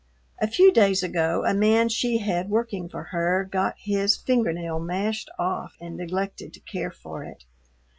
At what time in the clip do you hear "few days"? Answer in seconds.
0.47-1.03